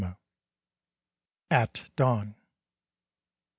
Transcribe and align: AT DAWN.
AT 1.51 1.83
DAWN. 1.95 2.33